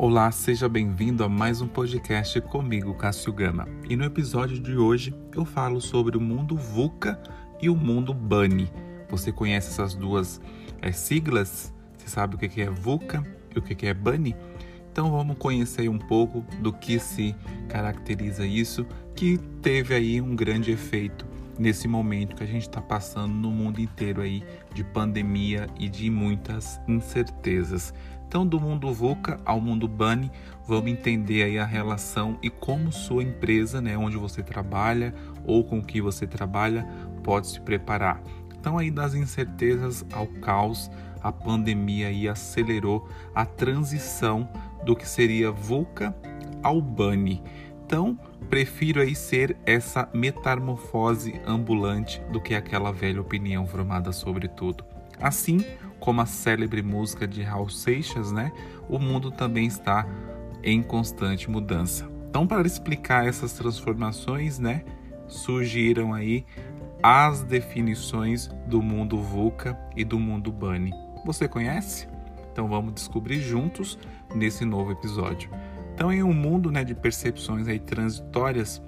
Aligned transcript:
Olá, 0.00 0.30
seja 0.30 0.68
bem-vindo 0.68 1.24
a 1.24 1.28
mais 1.28 1.60
um 1.60 1.66
podcast 1.66 2.40
comigo, 2.42 2.94
Cássio 2.94 3.32
Gama. 3.32 3.66
E 3.90 3.96
no 3.96 4.04
episódio 4.04 4.56
de 4.56 4.76
hoje 4.76 5.12
eu 5.34 5.44
falo 5.44 5.80
sobre 5.80 6.16
o 6.16 6.20
mundo 6.20 6.56
VUCA 6.56 7.20
e 7.60 7.68
o 7.68 7.74
mundo 7.74 8.14
BUNNY. 8.14 8.70
Você 9.10 9.32
conhece 9.32 9.70
essas 9.70 9.94
duas 9.94 10.40
é, 10.80 10.92
siglas? 10.92 11.74
Você 11.96 12.08
sabe 12.08 12.36
o 12.36 12.38
que 12.38 12.60
é 12.60 12.70
VUCA 12.70 13.26
e 13.52 13.58
o 13.58 13.62
que 13.62 13.88
é 13.88 13.92
BUNNY? 13.92 14.36
Então 14.92 15.10
vamos 15.10 15.36
conhecer 15.36 15.88
um 15.88 15.98
pouco 15.98 16.44
do 16.62 16.72
que 16.72 17.00
se 17.00 17.34
caracteriza 17.68 18.46
isso, 18.46 18.86
que 19.16 19.36
teve 19.60 19.94
aí 19.94 20.20
um 20.20 20.36
grande 20.36 20.70
efeito 20.70 21.26
nesse 21.58 21.88
momento 21.88 22.36
que 22.36 22.44
a 22.44 22.46
gente 22.46 22.62
está 22.62 22.80
passando 22.80 23.34
no 23.34 23.50
mundo 23.50 23.80
inteiro 23.80 24.22
aí 24.22 24.44
de 24.72 24.84
pandemia 24.84 25.66
e 25.76 25.88
de 25.88 26.08
muitas 26.08 26.80
incertezas. 26.86 27.92
Então, 28.28 28.46
do 28.46 28.60
mundo 28.60 28.92
VUCA 28.92 29.40
ao 29.42 29.58
mundo 29.58 29.88
BUNNY, 29.88 30.30
vamos 30.66 30.90
entender 30.90 31.44
aí 31.44 31.58
a 31.58 31.64
relação 31.64 32.38
e 32.42 32.50
como 32.50 32.92
sua 32.92 33.22
empresa, 33.22 33.80
né, 33.80 33.96
onde 33.96 34.18
você 34.18 34.42
trabalha 34.42 35.14
ou 35.46 35.64
com 35.64 35.82
que 35.82 35.98
você 36.02 36.26
trabalha, 36.26 36.86
pode 37.24 37.46
se 37.46 37.58
preparar. 37.58 38.22
Então, 38.54 38.76
aí 38.76 38.90
das 38.90 39.14
incertezas 39.14 40.04
ao 40.12 40.26
caos, 40.26 40.90
a 41.22 41.32
pandemia 41.32 42.08
aí 42.08 42.28
acelerou 42.28 43.08
a 43.34 43.46
transição 43.46 44.46
do 44.84 44.94
que 44.94 45.08
seria 45.08 45.50
VUCA 45.50 46.14
ao 46.62 46.82
BUNNY. 46.82 47.42
Então, 47.86 48.18
prefiro 48.50 49.00
aí 49.00 49.14
ser 49.14 49.56
essa 49.64 50.06
metamorfose 50.12 51.40
ambulante 51.46 52.20
do 52.30 52.42
que 52.42 52.54
aquela 52.54 52.92
velha 52.92 53.22
opinião 53.22 53.66
formada 53.66 54.12
sobre 54.12 54.48
tudo. 54.48 54.84
Assim, 55.18 55.64
como 56.00 56.20
a 56.20 56.26
célebre 56.26 56.82
música 56.82 57.26
de 57.26 57.42
Raul 57.42 57.68
Seixas, 57.68 58.32
né? 58.32 58.52
O 58.88 58.98
mundo 58.98 59.30
também 59.30 59.66
está 59.66 60.06
em 60.62 60.82
constante 60.82 61.50
mudança. 61.50 62.08
Então, 62.28 62.46
para 62.46 62.66
explicar 62.66 63.26
essas 63.26 63.52
transformações, 63.52 64.58
né, 64.58 64.84
surgiram 65.26 66.12
aí 66.12 66.44
as 67.02 67.42
definições 67.42 68.48
do 68.66 68.82
mundo 68.82 69.18
VUCA 69.18 69.78
e 69.96 70.04
do 70.04 70.18
mundo 70.18 70.50
BUNNY. 70.50 70.92
Você 71.24 71.46
conhece? 71.46 72.08
Então 72.52 72.66
vamos 72.68 72.94
descobrir 72.94 73.40
juntos 73.40 73.98
nesse 74.34 74.64
novo 74.64 74.90
episódio. 74.90 75.50
Então, 75.94 76.12
em 76.12 76.22
um 76.22 76.32
mundo 76.32 76.70
né, 76.70 76.84
de 76.84 76.94
percepções 76.94 77.68
aí 77.68 77.78
transitórias, 77.78 78.82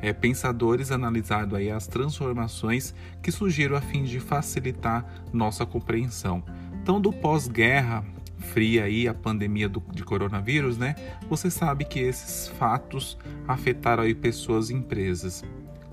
é, 0.00 0.12
pensadores 0.12 0.90
analisado 0.90 1.56
aí 1.56 1.70
as 1.70 1.86
transformações 1.86 2.94
que 3.22 3.32
surgiram 3.32 3.76
a 3.76 3.80
fim 3.80 4.04
de 4.04 4.20
facilitar 4.20 5.04
nossa 5.32 5.64
compreensão. 5.64 6.42
Então, 6.82 7.00
do 7.00 7.12
pós-guerra 7.12 8.04
fria 8.38 8.84
aí, 8.84 9.08
a 9.08 9.14
pandemia 9.14 9.68
do, 9.68 9.82
de 9.92 10.04
coronavírus, 10.04 10.76
né? 10.76 10.94
Você 11.28 11.50
sabe 11.50 11.84
que 11.84 11.98
esses 11.98 12.48
fatos 12.48 13.18
afetaram 13.48 14.02
aí 14.02 14.14
pessoas 14.14 14.70
e 14.70 14.74
empresas. 14.74 15.42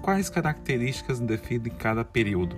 Quais 0.02 0.30
características 0.30 1.20
definem 1.20 1.74
cada 1.74 2.04
período? 2.04 2.58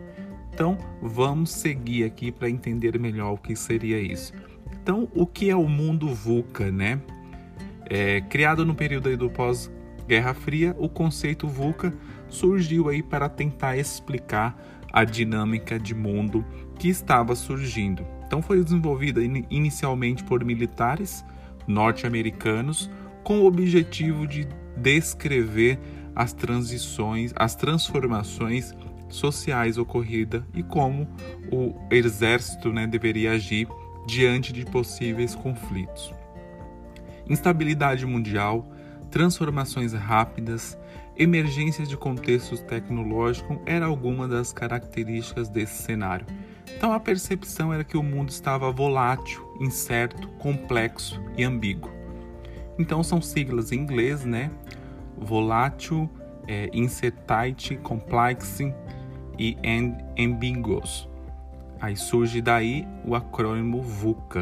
Então, 0.53 0.77
vamos 1.01 1.51
seguir 1.51 2.03
aqui 2.03 2.31
para 2.31 2.49
entender 2.49 2.97
melhor 2.99 3.33
o 3.33 3.37
que 3.37 3.55
seria 3.55 3.99
isso. 3.99 4.33
Então, 4.71 5.09
o 5.13 5.25
que 5.25 5.49
é 5.49 5.55
o 5.55 5.67
mundo 5.67 6.13
VUCA, 6.13 6.71
né? 6.71 7.01
É, 7.89 8.21
criado 8.21 8.65
no 8.65 8.73
período 8.73 9.15
do 9.17 9.29
pós 9.29 9.71
Guerra 10.07 10.33
Fria, 10.33 10.75
o 10.77 10.89
conceito 10.89 11.47
VUCA 11.47 11.93
surgiu 12.27 12.89
aí 12.89 13.01
para 13.01 13.29
tentar 13.29 13.77
explicar 13.77 14.55
a 14.91 15.03
dinâmica 15.03 15.79
de 15.79 15.95
mundo 15.95 16.45
que 16.77 16.87
estava 16.87 17.35
surgindo. 17.35 18.05
Então 18.25 18.41
foi 18.41 18.63
desenvolvida 18.63 19.21
inicialmente 19.49 20.23
por 20.23 20.43
militares 20.43 21.23
norte-americanos 21.67 22.89
com 23.23 23.39
o 23.39 23.45
objetivo 23.45 24.27
de 24.27 24.47
descrever 24.75 25.79
as 26.15 26.33
transições, 26.33 27.33
as 27.35 27.55
transformações 27.55 28.73
sociais 29.09 29.77
ocorridas 29.77 30.43
e 30.53 30.63
como 30.63 31.07
o 31.51 31.75
exército 31.91 32.71
né, 32.73 32.87
deveria 32.87 33.33
agir 33.33 33.67
diante 34.07 34.51
de 34.51 34.65
possíveis 34.65 35.35
conflitos. 35.35 36.13
Instabilidade 37.29 38.05
mundial, 38.05 38.67
transformações 39.13 39.93
rápidas, 39.93 40.75
emergências 41.15 41.87
de 41.87 41.95
contextos 41.95 42.61
tecnológicos 42.61 43.59
era 43.63 43.85
alguma 43.85 44.27
das 44.27 44.51
características 44.51 45.47
desse 45.49 45.83
cenário. 45.83 46.25
Então 46.75 46.91
a 46.91 46.99
percepção 46.99 47.71
era 47.71 47.83
que 47.83 47.95
o 47.95 48.01
mundo 48.01 48.29
estava 48.29 48.71
volátil, 48.71 49.55
incerto, 49.61 50.27
complexo 50.39 51.21
e 51.37 51.43
ambíguo. 51.43 51.91
Então 52.79 53.03
são 53.03 53.21
siglas 53.21 53.71
em 53.71 53.81
inglês, 53.81 54.25
né? 54.25 54.49
Volátil, 55.15 56.09
é, 56.47 56.71
incertainty, 56.73 57.77
complex 57.77 58.61
e 59.37 59.55
ambiguous. 60.17 61.07
Aí 61.79 61.95
surge 61.95 62.41
daí 62.41 62.87
o 63.05 63.13
acrônimo 63.13 63.79
VUCA. 63.79 64.41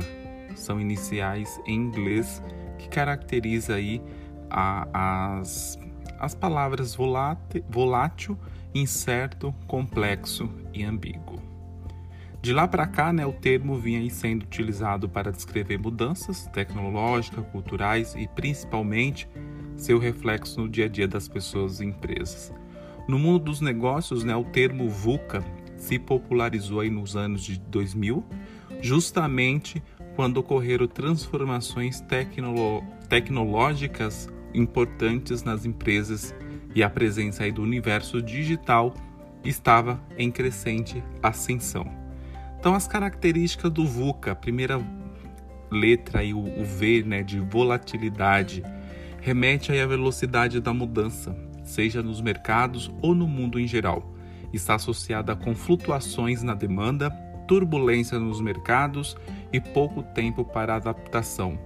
São 0.55 0.79
iniciais 0.79 1.59
em 1.67 1.75
inglês 1.75 2.41
que 2.77 2.87
caracteriza 2.87 3.75
aí 3.75 4.01
a, 4.51 5.39
as, 5.39 5.79
as 6.19 6.35
palavras 6.35 6.93
volátil, 6.93 7.63
volátil, 7.69 8.37
incerto, 8.73 9.55
complexo 9.67 10.49
e 10.73 10.83
ambíguo. 10.83 11.41
De 12.41 12.53
lá 12.53 12.67
para 12.67 12.87
cá, 12.87 13.13
né, 13.13 13.23
o 13.25 13.33
termo 13.33 13.77
vinha 13.77 14.09
sendo 14.09 14.43
utilizado 14.43 15.07
para 15.07 15.31
descrever 15.31 15.77
mudanças 15.77 16.47
tecnológicas, 16.47 17.45
culturais 17.51 18.15
e 18.15 18.27
principalmente 18.27 19.29
seu 19.77 19.99
reflexo 19.99 20.59
no 20.59 20.67
dia 20.67 20.85
a 20.85 20.89
dia 20.89 21.07
das 21.07 21.27
pessoas 21.27 21.79
e 21.79 21.85
empresas. 21.85 22.51
No 23.07 23.19
mundo 23.19 23.45
dos 23.45 23.61
negócios, 23.61 24.23
né, 24.23 24.35
o 24.35 24.43
termo 24.43 24.89
VUCA 24.89 25.43
se 25.77 25.99
popularizou 25.99 26.79
aí 26.79 26.89
nos 26.89 27.15
anos 27.15 27.43
de 27.43 27.59
2000, 27.59 28.23
justamente 28.81 29.81
quando 30.15 30.37
ocorreram 30.37 30.87
transformações 30.87 32.03
tecnológicas 33.07 34.29
importantes 34.53 35.43
nas 35.43 35.65
empresas 35.65 36.33
e 36.73 36.83
a 36.83 36.89
presença 36.89 37.43
aí 37.43 37.51
do 37.51 37.61
universo 37.61 38.21
digital 38.21 38.93
estava 39.43 39.99
em 40.17 40.31
crescente 40.31 41.03
ascensão. 41.21 41.85
Então, 42.59 42.75
as 42.75 42.87
características 42.87 43.71
do 43.71 43.85
VUCA, 43.85 44.31
a 44.31 44.35
primeira 44.35 44.79
letra 45.71 46.21
o, 46.23 46.61
o 46.61 46.65
V, 46.65 47.03
né, 47.03 47.23
de 47.23 47.39
volatilidade, 47.39 48.63
remete 49.19 49.71
aí 49.71 49.81
à 49.81 49.87
velocidade 49.87 50.59
da 50.59 50.73
mudança, 50.73 51.35
seja 51.63 52.03
nos 52.03 52.21
mercados 52.21 52.91
ou 53.01 53.15
no 53.15 53.27
mundo 53.27 53.59
em 53.59 53.67
geral. 53.67 54.13
Está 54.53 54.75
associada 54.75 55.35
com 55.35 55.55
flutuações 55.55 56.43
na 56.43 56.53
demanda, 56.53 57.09
turbulência 57.47 58.19
nos 58.19 58.41
mercados 58.41 59.15
e 59.51 59.59
pouco 59.59 60.03
tempo 60.03 60.43
para 60.43 60.75
adaptação. 60.75 61.57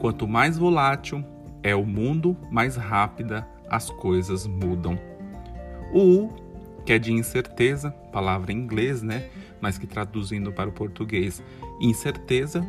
Quanto 0.00 0.26
mais 0.26 0.58
volátil, 0.58 1.24
é 1.64 1.74
o 1.74 1.84
mundo, 1.84 2.36
mais 2.50 2.76
rápida 2.76 3.48
as 3.68 3.88
coisas 3.88 4.46
mudam. 4.46 4.98
O 5.90 6.26
U, 6.26 6.32
que 6.84 6.92
é 6.92 6.98
de 6.98 7.10
incerteza, 7.10 7.90
palavra 8.12 8.52
em 8.52 8.58
inglês, 8.58 9.02
né? 9.02 9.30
Mas 9.60 9.78
que 9.78 9.86
traduzindo 9.86 10.52
para 10.52 10.68
o 10.68 10.72
português, 10.72 11.42
incerteza. 11.80 12.64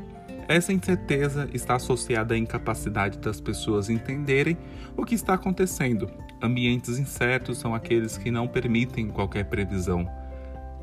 Essa 0.47 0.71
incerteza 0.71 1.49
está 1.53 1.75
associada 1.75 2.35
à 2.35 2.37
incapacidade 2.37 3.19
das 3.19 3.41
pessoas 3.41 3.89
entenderem 3.89 4.57
o 4.95 5.03
que 5.03 5.15
está 5.15 5.33
acontecendo. 5.33 6.09
Ambientes 6.41 6.97
incertos 6.97 7.57
são 7.57 7.75
aqueles 7.75 8.17
que 8.17 8.31
não 8.31 8.47
permitem 8.47 9.09
qualquer 9.09 9.45
previsão. 9.45 10.09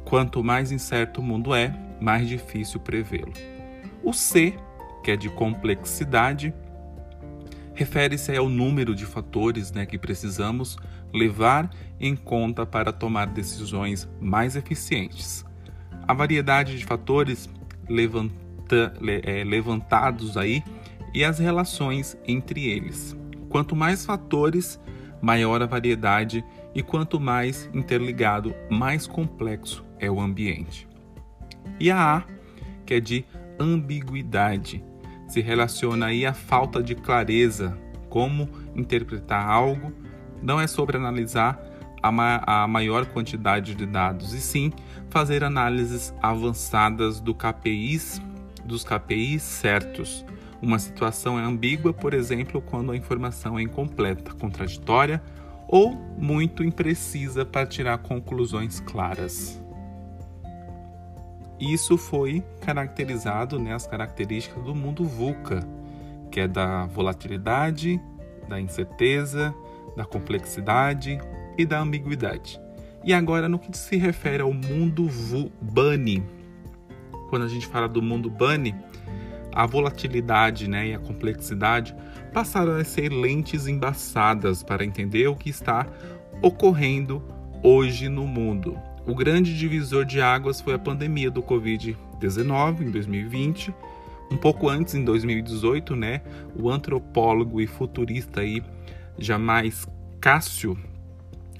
Quanto 0.05 0.45
mais 0.45 0.71
incerto 0.71 1.21
o 1.21 1.25
mundo 1.25 1.55
é, 1.55 1.75
mais 2.01 2.29
difícil 2.29 2.81
prevê-lo. 2.81 3.33
O 4.03 4.13
C, 4.13 4.55
que 5.03 5.13
é 5.13 5.17
de 5.17 5.31
complexidade, 5.31 6.53
refere-se 7.75 8.37
ao 8.37 8.49
número 8.49 8.95
de 8.95 9.07
fatores 9.07 9.73
né, 9.73 9.87
que 9.87 9.99
precisamos 9.99 10.77
levar 11.13 11.71
em 12.01 12.15
conta 12.17 12.67
para 12.67 12.93
tomar 12.93 13.27
decisões 13.27 14.09
mais 14.21 14.57
eficientes. 14.57 15.45
A 16.07 16.15
variedade 16.15 16.77
de 16.79 16.85
fatores 16.85 17.49
levanta, 17.89 18.93
é, 19.25 19.45
levantados 19.45 20.37
aí 20.37 20.63
e 21.15 21.25
as 21.25 21.39
relações 21.39 22.17
entre 22.27 22.69
eles. 22.69 23.17
Quanto 23.49 23.77
mais 23.77 24.05
fatores, 24.05 24.81
maior 25.21 25.63
a 25.63 25.67
variedade 25.67 26.45
e 26.75 26.83
quanto 26.83 27.21
mais 27.21 27.69
interligado, 27.73 28.55
mais 28.71 29.07
complexo 29.07 29.85
é 29.99 30.11
o 30.11 30.21
ambiente. 30.21 30.89
E 31.79 31.91
a 31.91 32.17
A, 32.17 32.25
que 32.85 32.95
é 32.95 33.01
de 33.01 33.25
ambiguidade, 33.59 34.83
se 35.33 35.41
relaciona 35.41 36.07
aí 36.07 36.27
à 36.27 36.35
falta 36.35 36.83
de 36.83 36.95
clareza, 36.95 37.75
como 38.11 38.47
interpretar 38.77 39.49
algo, 39.49 39.91
não 40.43 40.61
é 40.61 40.67
sobre 40.67 40.99
analisar 40.99 41.59
a, 42.03 42.13
ma 42.13 42.43
a 42.47 42.69
maior 42.69 43.07
quantidade 43.07 43.75
de 43.75 43.87
dados, 43.87 44.35
e 44.35 44.41
sim 44.43 44.71
fazer 45.09 45.43
análises 45.43 46.13
avançadas 46.21 47.19
do 47.19 47.35
KPIs, 47.35 48.21
dos 48.63 48.85
KPIs 48.85 49.43
certos, 49.43 50.23
Uma 50.61 50.79
situação 50.79 51.41
é 51.41 51.43
ambígua, 51.43 51.93
por 51.95 52.13
exemplo, 52.15 52.61
quando 52.61 52.93
a 52.93 52.97
informação 52.97 53.59
é 53.59 53.63
incompleta, 53.63 54.33
contraditória 54.35 55.21
ou 55.67 55.95
muito 56.19 56.63
imprecisa 56.63 57.45
para 57.45 57.67
tirar 57.67 57.99
conclusões 57.99 58.79
claras. 58.81 59.62
Isso 61.63 61.97
foi 61.97 62.43
caracterizado, 62.61 63.57
né, 63.57 63.73
as 63.73 63.87
características 63.87 64.65
do 64.65 64.75
mundo 64.75 65.05
VUCA, 65.05 65.65
que 66.29 66.41
é 66.41 66.49
da 66.49 66.87
volatilidade, 66.87 68.01
da 68.49 68.61
incerteza, 68.61 69.55
da 69.97 70.05
complexidade 70.05 71.21
e 71.57 71.65
da 71.65 71.79
ambiguidade. 71.79 72.61
E 73.05 73.15
agora, 73.15 73.49
no 73.49 73.61
que 73.61 73.79
se 73.79 73.97
refere 73.97 74.43
ao 74.43 74.53
mundo 74.53 75.09
Bunny, 75.61 76.25
quando 77.31 77.45
a 77.45 77.49
gente 77.49 77.69
fala 77.69 77.89
do 77.89 78.03
mundo 78.03 78.29
Bunny, 78.29 78.75
a 79.55 79.65
volatilidade 79.65 80.69
né, 80.69 80.89
e 80.89 80.95
a 80.95 80.99
complexidade 80.99 81.95
passaram 82.33 82.73
a 82.73 82.83
ser 82.83 83.11
lentes 83.11 83.69
embaçadas 83.69 84.65
para 84.65 84.85
entender 84.85 85.29
o 85.29 85.37
que 85.37 85.51
está 85.51 85.87
ocorrendo 86.43 87.23
hoje 87.63 88.09
no 88.09 88.27
mundo. 88.27 88.77
O 89.07 89.15
grande 89.15 89.57
divisor 89.57 90.05
de 90.05 90.21
águas 90.21 90.61
foi 90.61 90.75
a 90.75 90.79
pandemia 90.79 91.31
do 91.31 91.43
Covid-19 91.43 92.83
em 92.83 92.91
2020. 92.91 93.75
Um 94.31 94.37
pouco 94.37 94.69
antes, 94.69 94.95
em 94.95 95.05
2018, 95.05 95.95
né, 95.95 96.23
o 96.57 96.71
antropólogo 96.71 97.61
e 97.61 97.67
futurista 97.67 98.41
aí, 98.41 98.63
Jamais 99.19 99.87
Cássio 100.21 100.79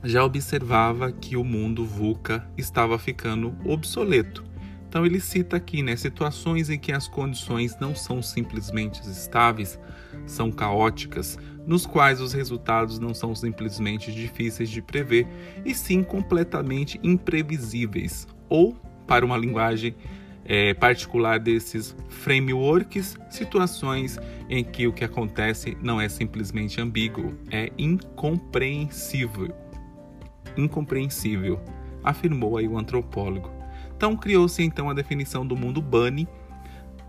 já 0.05 0.25
observava 0.25 1.13
que 1.13 1.37
o 1.37 1.45
mundo 1.45 1.85
VUCA 1.85 2.45
estava 2.57 2.99
ficando 2.99 3.55
obsoleto 3.65 4.53
então 4.93 5.07
ele 5.07 5.21
cita 5.21 5.57
aqui, 5.57 5.83
né, 5.83 5.97
situações 5.97 6.69
em 6.69 6.79
que 6.79 6.93
as 6.93 7.09
condições 7.09 7.79
não 7.81 7.95
são 7.95 8.21
simplesmente 8.21 9.01
estáveis, 9.01 9.81
são 10.27 10.53
caóticas, 10.53 11.39
nos 11.67 11.87
quais 11.87 12.21
os 12.21 12.33
resultados 12.33 12.99
não 12.99 13.15
são 13.15 13.35
simplesmente 13.35 14.13
difíceis 14.13 14.69
de 14.69 14.83
prever, 14.83 15.27
e 15.65 15.75
sim 15.75 16.03
completamente 16.03 16.99
imprevisíveis, 17.03 18.27
ou, 18.49 18.77
para 19.07 19.25
uma 19.25 19.37
linguagem 19.37 19.95
é, 20.45 20.75
particular 20.75 21.39
desses 21.39 21.97
frameworks, 22.09 23.17
situações 23.31 24.19
em 24.49 24.65
que 24.65 24.87
o 24.87 24.93
que 24.93 25.05
acontece 25.05 25.77
não 25.81 26.01
é 26.01 26.09
simplesmente 26.09 26.81
ambíguo, 26.81 27.35
é 27.51 27.71
incompreensível. 27.79 29.55
Incompreensível, 30.57 31.61
afirmou 32.03 32.59
aí 32.59 32.67
o 32.67 32.77
antropólogo. 32.77 33.51
Então 33.97 34.17
criou-se 34.17 34.63
então 34.63 34.91
a 34.91 34.95
definição 34.95 35.47
do 35.47 35.57
mundo 35.57 35.81
Bunny, 35.81 36.27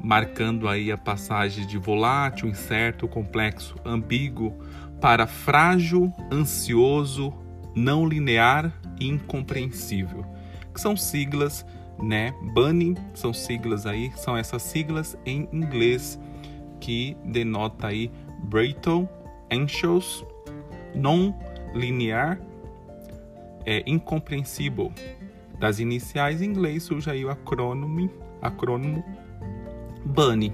marcando 0.04 0.68
aí 0.68 0.92
a 0.92 0.98
passagem 0.98 1.66
de 1.66 1.78
volátil, 1.78 2.50
incerto, 2.50 3.08
complexo, 3.08 3.76
ambíguo 3.86 4.54
para 5.00 5.26
frágil, 5.26 6.14
ansioso, 6.30 7.34
não 7.74 8.06
linear 8.06 8.72
e 9.00 9.08
incompreensível, 9.08 10.26
que 10.74 10.82
são 10.82 10.98
siglas, 10.98 11.66
né? 11.98 12.34
Bunny 12.54 12.96
são 13.14 13.34
siglas 13.34 13.86
aí, 13.86 14.12
são 14.18 14.36
essas 14.36 14.62
siglas 14.62 15.18
em 15.26 15.48
inglês 15.54 16.20
que 16.82 17.16
denota 17.24 17.88
aí 17.88 18.12
brittle, 18.44 19.08
anxious, 19.52 20.26
non 20.94 21.34
linear, 21.74 22.40
é 23.66 23.82
incompreensível, 23.88 24.92
das 25.58 25.80
iniciais 25.80 26.42
em 26.42 26.46
inglês 26.46 26.84
surge 26.84 27.10
aí 27.10 27.24
o 27.24 27.30
acrônimo, 27.30 28.10
acrônimo 28.42 29.02
BUNNY. 30.06 30.54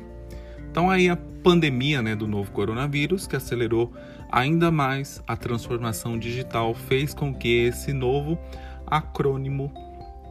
Então 0.69 0.89
aí 0.89 1.09
a 1.09 1.15
pandemia 1.15 2.01
né, 2.01 2.15
do 2.15 2.27
novo 2.27 2.51
coronavírus, 2.51 3.27
que 3.27 3.35
acelerou 3.35 3.91
ainda 4.31 4.71
mais 4.71 5.23
a 5.27 5.35
transformação 5.35 6.17
digital, 6.17 6.73
fez 6.73 7.13
com 7.13 7.33
que 7.33 7.65
esse 7.65 7.93
novo 7.93 8.37
acrônimo 8.85 9.71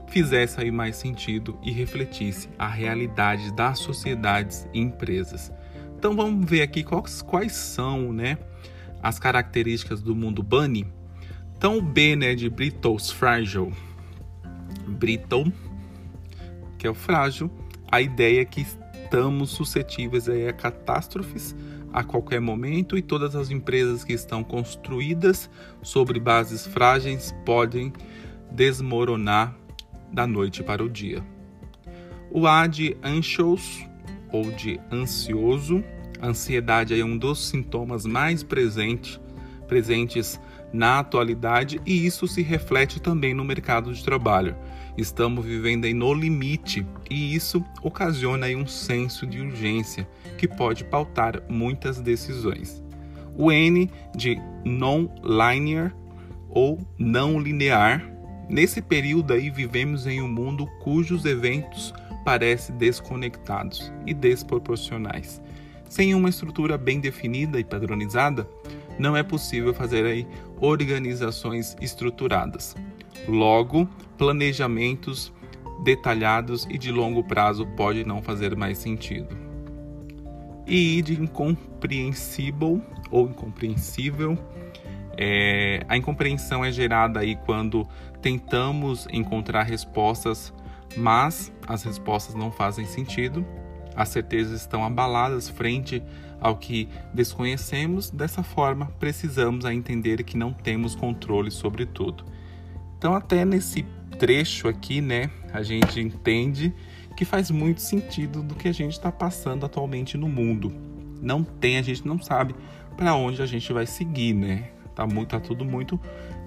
fizesse 0.08 0.60
aí 0.60 0.70
mais 0.70 0.96
sentido 0.96 1.58
e 1.62 1.70
refletisse 1.70 2.48
a 2.58 2.68
realidade 2.68 3.52
das 3.54 3.78
sociedades 3.78 4.66
e 4.72 4.80
empresas. 4.80 5.52
Então 5.98 6.14
vamos 6.14 6.48
ver 6.48 6.62
aqui 6.62 6.82
quais, 6.82 7.22
quais 7.22 7.52
são 7.52 8.12
né, 8.12 8.38
as 9.02 9.18
características 9.18 10.00
do 10.00 10.14
mundo 10.14 10.42
Bunny. 10.42 10.86
Então 11.56 11.78
o 11.78 11.82
B 11.82 12.14
né, 12.14 12.34
de 12.34 12.48
Brittle's 12.48 13.10
Fragile 13.10 13.72
brittle, 14.88 15.52
que 16.78 16.86
é 16.86 16.90
o 16.90 16.94
frágil, 16.94 17.50
a 17.90 18.00
ideia 18.00 18.42
é 18.42 18.44
que 18.44 18.66
estamos 19.08 19.52
suscetíveis 19.52 20.28
a 20.28 20.52
catástrofes 20.52 21.56
a 21.94 22.04
qualquer 22.04 22.42
momento 22.42 22.98
e 22.98 23.00
todas 23.00 23.34
as 23.34 23.50
empresas 23.50 24.04
que 24.04 24.12
estão 24.12 24.44
construídas 24.44 25.48
sobre 25.80 26.20
bases 26.20 26.66
frágeis 26.66 27.34
podem 27.46 27.90
desmoronar 28.50 29.56
da 30.12 30.26
noite 30.26 30.62
para 30.62 30.84
o 30.84 30.90
dia. 30.90 31.24
O 32.30 32.46
A 32.46 32.66
de 32.66 32.98
anxious 33.02 33.82
ou 34.30 34.50
de 34.50 34.78
ansioso, 34.92 35.82
ansiedade 36.22 36.98
é 36.98 37.02
um 37.02 37.16
dos 37.16 37.48
sintomas 37.48 38.04
mais 38.04 38.42
presente, 38.42 39.18
presentes 39.66 40.38
na 40.72 40.98
atualidade 40.98 41.80
e 41.86 42.06
isso 42.06 42.26
se 42.26 42.42
reflete 42.42 43.00
também 43.00 43.34
no 43.34 43.44
mercado 43.44 43.92
de 43.92 44.02
trabalho. 44.04 44.56
Estamos 44.96 45.44
vivendo 45.44 45.84
aí 45.84 45.94
no 45.94 46.12
limite 46.12 46.86
e 47.10 47.34
isso 47.34 47.64
ocasiona 47.82 48.46
aí 48.46 48.56
um 48.56 48.66
senso 48.66 49.26
de 49.26 49.40
urgência 49.40 50.08
que 50.36 50.48
pode 50.48 50.84
pautar 50.84 51.42
muitas 51.48 52.00
decisões. 52.00 52.82
O 53.36 53.52
N 53.52 53.90
de 54.16 54.36
non-linear 54.64 55.94
ou 56.48 56.78
não 56.98 57.38
linear. 57.38 58.04
Nesse 58.48 58.82
período 58.82 59.32
aí 59.32 59.50
vivemos 59.50 60.06
em 60.06 60.20
um 60.20 60.28
mundo 60.28 60.66
cujos 60.82 61.24
eventos 61.24 61.94
parecem 62.24 62.76
desconectados 62.76 63.92
e 64.06 64.12
desproporcionais. 64.12 65.40
Sem 65.88 66.14
uma 66.14 66.28
estrutura 66.28 66.76
bem 66.76 67.00
definida 67.00 67.58
e 67.58 67.64
padronizada, 67.64 68.48
não 68.98 69.16
é 69.16 69.22
possível 69.22 69.72
fazer 69.72 70.04
aí 70.04 70.26
organizações 70.60 71.76
estruturadas. 71.80 72.76
Logo, 73.26 73.88
planejamentos 74.16 75.32
detalhados 75.82 76.66
e 76.68 76.76
de 76.76 76.90
longo 76.90 77.22
prazo 77.22 77.66
pode 77.76 78.04
não 78.04 78.20
fazer 78.20 78.56
mais 78.56 78.78
sentido. 78.78 79.36
E 80.66 81.00
de 81.00 81.20
incompreensível 81.20 82.82
ou 83.10 83.26
incompreensível, 83.28 84.36
é, 85.16 85.84
a 85.88 85.96
incompreensão 85.96 86.64
é 86.64 86.70
gerada 86.70 87.20
aí 87.20 87.34
quando 87.34 87.88
tentamos 88.20 89.08
encontrar 89.10 89.62
respostas, 89.62 90.52
mas 90.96 91.52
as 91.66 91.82
respostas 91.82 92.34
não 92.34 92.52
fazem 92.52 92.84
sentido. 92.84 93.44
As 93.98 94.10
certezas 94.10 94.60
estão 94.60 94.84
abaladas 94.84 95.48
frente 95.48 96.00
ao 96.40 96.56
que 96.56 96.88
desconhecemos, 97.12 98.10
dessa 98.10 98.44
forma 98.44 98.86
precisamos 99.00 99.64
entender 99.64 100.22
que 100.22 100.36
não 100.36 100.52
temos 100.52 100.94
controle 100.94 101.50
sobre 101.50 101.84
tudo. 101.84 102.24
Então, 102.96 103.12
até 103.12 103.44
nesse 103.44 103.84
trecho 104.16 104.68
aqui, 104.68 105.00
né, 105.00 105.28
a 105.52 105.64
gente 105.64 105.98
entende 105.98 106.72
que 107.16 107.24
faz 107.24 107.50
muito 107.50 107.80
sentido 107.80 108.40
do 108.40 108.54
que 108.54 108.68
a 108.68 108.72
gente 108.72 108.92
está 108.92 109.10
passando 109.10 109.66
atualmente 109.66 110.16
no 110.16 110.28
mundo. 110.28 110.72
Não 111.20 111.42
tem, 111.42 111.76
a 111.76 111.82
gente 111.82 112.06
não 112.06 112.22
sabe 112.22 112.54
para 112.96 113.16
onde 113.16 113.42
a 113.42 113.46
gente 113.46 113.72
vai 113.72 113.84
seguir, 113.84 114.32
né? 114.32 114.70
Tá, 114.94 115.08
muito, 115.08 115.30
tá 115.30 115.40
tudo 115.40 115.64
muito 115.64 115.98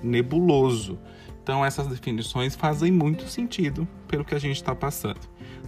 nebuloso. 0.02 0.98
Então 1.42 1.66
essas 1.66 1.88
definições 1.88 2.56
fazem 2.56 2.92
muito 2.92 3.28
sentido 3.28 3.88
pelo 4.08 4.24
que 4.24 4.36
a 4.36 4.40
gente 4.40 4.58
está 4.58 4.76
passando. 4.76 5.20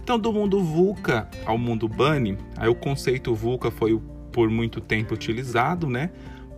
Então 0.02 0.18
do 0.18 0.32
mundo 0.32 0.62
VUCA 0.62 1.28
ao 1.44 1.58
mundo 1.58 1.88
BUNNY, 1.88 2.38
aí 2.56 2.68
o 2.68 2.74
conceito 2.74 3.34
VUCA 3.34 3.70
foi 3.70 4.00
por 4.32 4.50
muito 4.50 4.80
tempo 4.80 5.14
utilizado, 5.14 5.88
né? 5.88 6.10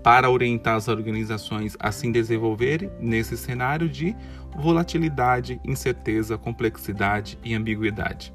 Para 0.02 0.30
orientar 0.30 0.76
as 0.76 0.88
organizações 0.88 1.76
a 1.80 1.90
se 1.90 2.10
desenvolverem 2.10 2.90
nesse 3.00 3.36
cenário 3.36 3.88
de 3.88 4.14
volatilidade, 4.56 5.60
incerteza, 5.64 6.38
complexidade 6.38 7.38
e 7.44 7.54
ambiguidade. 7.54 8.32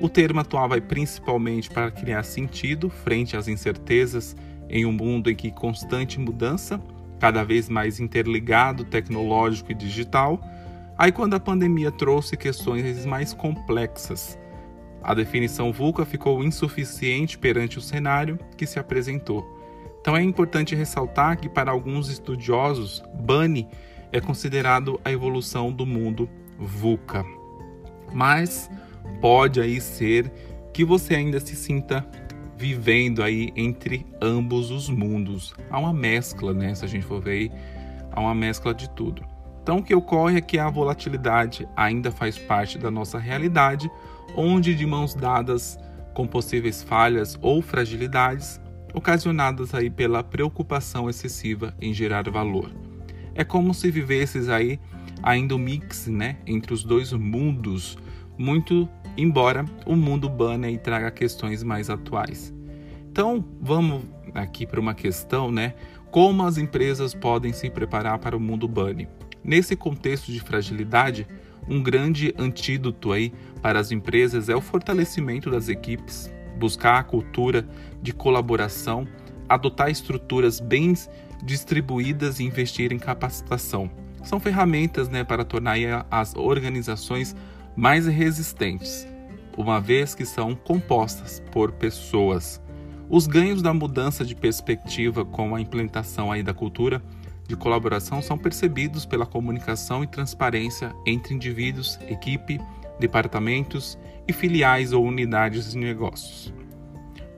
O 0.00 0.08
termo 0.08 0.40
atual 0.40 0.68
vai 0.68 0.80
principalmente 0.80 1.68
para 1.68 1.90
criar 1.90 2.22
sentido 2.22 2.88
frente 2.88 3.36
às 3.36 3.48
incertezas 3.48 4.34
em 4.68 4.86
um 4.86 4.92
mundo 4.92 5.30
em 5.30 5.34
que 5.34 5.50
constante 5.50 6.18
mudança, 6.18 6.80
cada 7.20 7.44
vez 7.44 7.68
mais 7.68 8.00
interligado, 8.00 8.82
tecnológico 8.82 9.70
e 9.70 9.74
digital. 9.74 10.40
Aí 10.98 11.12
quando 11.12 11.34
a 11.34 11.40
pandemia 11.40 11.92
trouxe 11.92 12.36
questões 12.36 13.04
mais 13.04 13.34
complexas, 13.34 14.38
a 15.02 15.14
definição 15.14 15.72
VUCA 15.72 16.04
ficou 16.04 16.42
insuficiente 16.42 17.38
perante 17.38 17.78
o 17.78 17.80
cenário 17.82 18.38
que 18.56 18.66
se 18.66 18.78
apresentou. 18.78 19.46
Então 20.00 20.16
é 20.16 20.22
importante 20.22 20.74
ressaltar 20.74 21.38
que 21.38 21.48
para 21.48 21.70
alguns 21.70 22.08
estudiosos, 22.08 23.02
Bunny 23.14 23.68
é 24.10 24.20
considerado 24.20 24.98
a 25.04 25.12
evolução 25.12 25.70
do 25.70 25.84
mundo 25.86 26.28
VUCA. 26.58 27.24
Mas 28.12 28.70
pode 29.20 29.60
aí 29.60 29.80
ser 29.80 30.30
que 30.72 30.84
você 30.84 31.14
ainda 31.14 31.38
se 31.38 31.54
sinta 31.54 32.06
vivendo 32.60 33.22
aí 33.22 33.50
entre 33.56 34.06
ambos 34.20 34.70
os 34.70 34.90
mundos. 34.90 35.54
Há 35.70 35.78
uma 35.78 35.94
mescla, 35.94 36.52
né? 36.52 36.74
Se 36.74 36.84
a 36.84 36.88
gente 36.88 37.06
for 37.06 37.18
ver, 37.18 37.50
há 38.12 38.20
uma 38.20 38.34
mescla 38.34 38.74
de 38.74 38.90
tudo. 38.90 39.24
Então, 39.62 39.78
o 39.78 39.82
que 39.82 39.94
ocorre 39.94 40.36
é 40.36 40.40
que 40.42 40.58
a 40.58 40.68
volatilidade 40.68 41.66
ainda 41.74 42.10
faz 42.10 42.36
parte 42.36 42.76
da 42.76 42.90
nossa 42.90 43.18
realidade, 43.18 43.90
onde 44.36 44.74
de 44.74 44.84
mãos 44.84 45.14
dadas 45.14 45.78
com 46.12 46.26
possíveis 46.26 46.82
falhas 46.82 47.38
ou 47.40 47.62
fragilidades 47.62 48.60
ocasionadas 48.92 49.74
aí 49.74 49.88
pela 49.88 50.22
preocupação 50.22 51.08
excessiva 51.08 51.74
em 51.80 51.94
gerar 51.94 52.28
valor. 52.28 52.70
É 53.34 53.42
como 53.42 53.72
se 53.72 53.90
vivesses 53.90 54.50
aí 54.50 54.78
ainda 55.22 55.54
um 55.54 55.58
mix, 55.58 56.08
né, 56.08 56.36
entre 56.46 56.74
os 56.74 56.84
dois 56.84 57.10
mundos, 57.14 57.96
muito 58.36 58.86
embora 59.16 59.64
o 59.86 59.96
mundo 59.96 60.28
Bunny 60.28 60.78
traga 60.78 61.10
questões 61.10 61.62
mais 61.62 61.90
atuais. 61.90 62.52
Então, 63.10 63.44
vamos 63.60 64.04
aqui 64.34 64.66
para 64.66 64.80
uma 64.80 64.94
questão, 64.94 65.50
né? 65.50 65.74
Como 66.10 66.44
as 66.44 66.58
empresas 66.58 67.14
podem 67.14 67.52
se 67.52 67.70
preparar 67.70 68.18
para 68.18 68.36
o 68.36 68.40
mundo 68.40 68.68
Bunny? 68.68 69.08
Nesse 69.42 69.74
contexto 69.74 70.30
de 70.30 70.40
fragilidade, 70.40 71.26
um 71.68 71.82
grande 71.82 72.34
antídoto 72.38 73.12
aí 73.12 73.32
para 73.62 73.78
as 73.78 73.92
empresas 73.92 74.48
é 74.48 74.54
o 74.54 74.60
fortalecimento 74.60 75.50
das 75.50 75.68
equipes, 75.68 76.30
buscar 76.58 76.98
a 76.98 77.02
cultura 77.04 77.66
de 78.02 78.12
colaboração, 78.12 79.06
adotar 79.48 79.90
estruturas 79.90 80.60
bem 80.60 80.94
distribuídas 81.42 82.38
e 82.38 82.44
investir 82.44 82.92
em 82.92 82.98
capacitação. 82.98 83.90
São 84.22 84.38
ferramentas 84.38 85.08
né, 85.08 85.24
para 85.24 85.44
tornar 85.44 85.76
as 86.10 86.34
organizações 86.36 87.34
mais 87.80 88.06
resistentes, 88.06 89.08
uma 89.56 89.80
vez 89.80 90.14
que 90.14 90.26
são 90.26 90.54
compostas 90.54 91.42
por 91.50 91.72
pessoas. 91.72 92.60
Os 93.08 93.26
ganhos 93.26 93.62
da 93.62 93.72
mudança 93.72 94.22
de 94.22 94.34
perspectiva 94.34 95.24
com 95.24 95.54
a 95.54 95.60
implementação 95.62 96.30
aí 96.30 96.42
da 96.42 96.52
cultura 96.52 97.02
de 97.48 97.56
colaboração 97.56 98.20
são 98.20 98.36
percebidos 98.36 99.06
pela 99.06 99.24
comunicação 99.24 100.04
e 100.04 100.06
transparência 100.06 100.94
entre 101.06 101.34
indivíduos, 101.34 101.98
equipe, 102.06 102.60
departamentos 102.98 103.98
e 104.28 104.32
filiais 104.34 104.92
ou 104.92 105.02
unidades 105.02 105.72
de 105.72 105.78
negócios. 105.78 106.52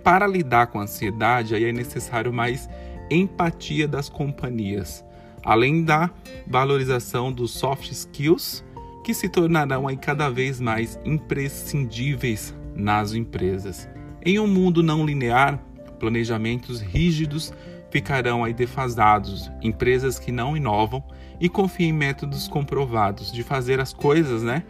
Para 0.02 0.26
lidar 0.26 0.66
com 0.66 0.80
a 0.80 0.82
ansiedade, 0.82 1.54
aí 1.54 1.66
é 1.66 1.72
necessário 1.72 2.32
mais 2.32 2.68
empatia 3.08 3.86
das 3.86 4.08
companhias, 4.08 5.04
além 5.44 5.84
da 5.84 6.10
valorização 6.48 7.30
dos 7.32 7.52
soft 7.52 7.92
skills 7.92 8.64
que 9.02 9.12
se 9.12 9.28
tornarão 9.28 9.88
aí 9.88 9.96
cada 9.96 10.30
vez 10.30 10.60
mais 10.60 10.98
imprescindíveis 11.04 12.54
nas 12.74 13.12
empresas. 13.14 13.88
Em 14.24 14.38
um 14.38 14.46
mundo 14.46 14.82
não 14.82 15.04
linear, 15.04 15.58
planejamentos 15.98 16.80
rígidos 16.80 17.52
ficarão 17.90 18.42
aí 18.42 18.54
defasados, 18.54 19.50
empresas 19.60 20.18
que 20.18 20.32
não 20.32 20.56
inovam 20.56 21.04
e 21.40 21.48
confiam 21.48 21.90
em 21.90 21.92
métodos 21.92 22.48
comprovados 22.48 23.30
de 23.30 23.42
fazer 23.42 23.80
as 23.80 23.92
coisas, 23.92 24.42
né? 24.42 24.64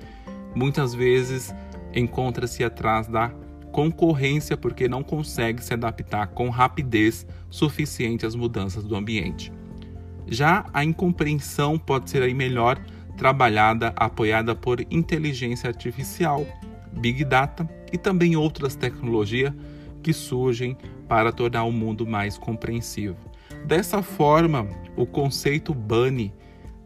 Muitas 0.54 0.94
vezes 0.94 1.54
encontra-se 1.94 2.64
atrás 2.64 3.06
da 3.06 3.30
concorrência 3.70 4.56
porque 4.56 4.88
não 4.88 5.02
consegue 5.02 5.62
se 5.62 5.72
adaptar 5.72 6.28
com 6.28 6.50
rapidez 6.50 7.26
suficiente 7.48 8.26
às 8.26 8.34
mudanças 8.34 8.84
do 8.84 8.96
ambiente. 8.96 9.52
Já 10.26 10.66
a 10.72 10.84
incompreensão 10.84 11.78
pode 11.78 12.10
ser 12.10 12.22
aí 12.22 12.34
melhor 12.34 12.78
trabalhada 13.22 13.92
apoiada 13.94 14.52
por 14.52 14.80
inteligência 14.90 15.68
artificial, 15.68 16.44
big 16.90 17.24
data 17.24 17.70
e 17.92 17.96
também 17.96 18.34
outras 18.34 18.74
tecnologias 18.74 19.54
que 20.02 20.12
surgem 20.12 20.76
para 21.06 21.30
tornar 21.30 21.62
o 21.62 21.70
mundo 21.70 22.04
mais 22.04 22.36
compreensivo. 22.36 23.16
Dessa 23.64 24.02
forma, 24.02 24.68
o 24.96 25.06
conceito 25.06 25.72
Bunny 25.72 26.34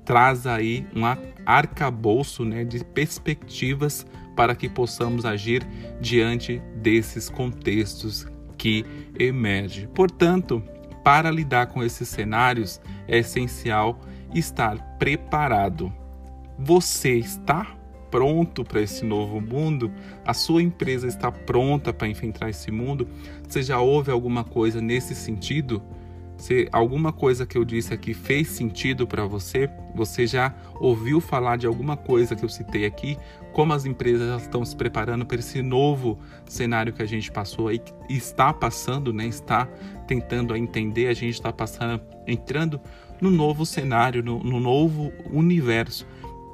traz 0.04 0.46
aí 0.46 0.86
um 0.94 1.04
arcabouço 1.46 2.44
né, 2.44 2.64
de 2.64 2.84
perspectivas 2.84 4.06
para 4.36 4.54
que 4.54 4.68
possamos 4.68 5.24
agir 5.24 5.66
diante 6.02 6.60
desses 6.82 7.30
contextos 7.30 8.26
que 8.58 8.84
emergem. 9.18 9.88
Portanto, 9.88 10.62
para 11.02 11.30
lidar 11.30 11.68
com 11.68 11.82
esses 11.82 12.06
cenários, 12.10 12.78
é 13.08 13.20
essencial 13.20 13.98
estar 14.34 14.76
preparado. 14.98 15.90
Você 16.58 17.12
está 17.18 17.76
pronto 18.10 18.64
para 18.64 18.80
esse 18.80 19.04
novo 19.04 19.40
mundo? 19.40 19.92
A 20.24 20.32
sua 20.32 20.62
empresa 20.62 21.06
está 21.06 21.30
pronta 21.30 21.92
para 21.92 22.08
enfrentar 22.08 22.48
esse 22.48 22.70
mundo? 22.70 23.06
Você 23.46 23.62
já 23.62 23.78
ouve 23.78 24.10
alguma 24.10 24.42
coisa 24.42 24.80
nesse 24.80 25.14
sentido? 25.14 25.82
Se 26.38 26.68
alguma 26.70 27.12
coisa 27.12 27.46
que 27.46 27.56
eu 27.56 27.64
disse 27.64 27.94
aqui 27.94 28.12
fez 28.12 28.48
sentido 28.48 29.06
para 29.06 29.24
você, 29.24 29.70
você 29.94 30.26
já 30.26 30.54
ouviu 30.78 31.20
falar 31.20 31.56
de 31.56 31.66
alguma 31.66 31.96
coisa 31.96 32.36
que 32.36 32.44
eu 32.44 32.48
citei 32.48 32.84
aqui, 32.84 33.16
como 33.54 33.72
as 33.72 33.86
empresas 33.86 34.42
estão 34.42 34.62
se 34.62 34.76
preparando 34.76 35.24
para 35.24 35.38
esse 35.38 35.62
novo 35.62 36.18
cenário 36.46 36.92
que 36.92 37.02
a 37.02 37.06
gente 37.06 37.32
passou 37.32 37.68
aí, 37.68 37.80
está 38.08 38.52
passando, 38.52 39.14
né? 39.14 39.26
Está 39.26 39.66
tentando 40.06 40.54
entender, 40.54 41.08
a 41.08 41.14
gente 41.14 41.34
está 41.34 41.50
passando, 41.50 42.02
entrando 42.26 42.78
no 43.18 43.30
novo 43.30 43.64
cenário, 43.64 44.22
no, 44.22 44.38
no 44.44 44.60
novo 44.60 45.10
universo. 45.32 46.06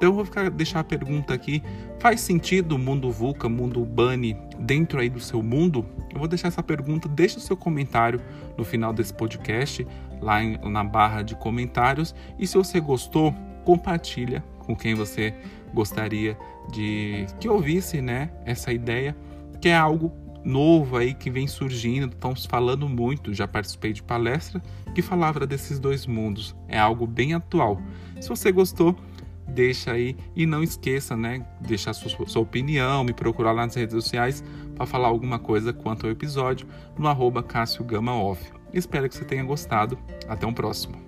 Então 0.03 0.11
eu 0.11 0.15
vou 0.15 0.25
ficar, 0.25 0.49
deixar 0.49 0.81
a 0.81 0.83
pergunta 0.83 1.33
aqui: 1.33 1.63
faz 1.97 2.19
sentido 2.19 2.75
o 2.75 2.77
mundo 2.77 3.09
VUCA, 3.09 3.47
mundo 3.47 3.85
Bunny, 3.85 4.35
dentro 4.59 4.99
aí 4.99 5.09
do 5.09 5.21
seu 5.21 5.41
mundo? 5.41 5.85
Eu 6.11 6.19
vou 6.19 6.27
deixar 6.27 6.49
essa 6.49 6.61
pergunta, 6.61 7.07
deixa 7.07 7.37
o 7.37 7.41
seu 7.41 7.55
comentário 7.55 8.19
no 8.57 8.65
final 8.65 8.91
desse 8.91 9.13
podcast, 9.13 9.87
lá 10.19 10.43
em, 10.43 10.57
na 10.69 10.83
barra 10.83 11.21
de 11.21 11.35
comentários. 11.35 12.13
E 12.37 12.45
se 12.45 12.57
você 12.57 12.81
gostou, 12.81 13.33
compartilha 13.63 14.43
com 14.59 14.75
quem 14.75 14.93
você 14.93 15.33
gostaria 15.73 16.37
de 16.69 17.25
que 17.39 17.47
ouvisse, 17.47 18.01
né, 18.01 18.29
essa 18.43 18.73
ideia, 18.73 19.15
que 19.61 19.69
é 19.69 19.75
algo 19.77 20.11
novo 20.43 20.97
aí 20.97 21.13
que 21.13 21.29
vem 21.29 21.47
surgindo, 21.47 22.11
estamos 22.11 22.45
falando 22.45 22.89
muito, 22.89 23.33
já 23.33 23.47
participei 23.47 23.93
de 23.93 24.03
palestra 24.03 24.61
que 24.93 25.01
falava 25.01 25.47
desses 25.47 25.79
dois 25.79 26.05
mundos. 26.05 26.53
É 26.67 26.77
algo 26.77 27.07
bem 27.07 27.33
atual. 27.33 27.81
Se 28.19 28.27
você 28.27 28.51
gostou, 28.51 28.95
deixa 29.53 29.91
aí 29.91 30.15
e 30.35 30.45
não 30.45 30.63
esqueça, 30.63 31.15
né, 31.15 31.45
deixar 31.61 31.93
sua, 31.93 32.27
sua 32.27 32.41
opinião, 32.41 33.03
me 33.03 33.13
procurar 33.13 33.51
lá 33.51 33.65
nas 33.65 33.75
redes 33.75 33.93
sociais 33.93 34.43
para 34.75 34.85
falar 34.85 35.07
alguma 35.07 35.39
coisa 35.39 35.71
quanto 35.71 36.05
ao 36.05 36.11
episódio 36.11 36.67
no 36.97 37.07
arroba 37.07 37.43
Cássio 37.43 37.83
Gama 37.83 38.15
Off. 38.15 38.51
Espero 38.73 39.07
que 39.07 39.15
você 39.15 39.23
tenha 39.23 39.43
gostado. 39.43 39.97
Até 40.27 40.47
um 40.47 40.53
próximo. 40.53 41.02